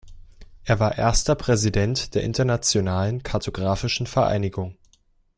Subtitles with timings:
[0.63, 4.75] Er war erster Präsident der Internationalen Kartographischen Vereinigung.